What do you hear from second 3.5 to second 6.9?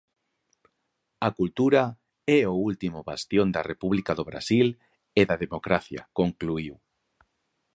da república do Brasil e da democracia, concluíu.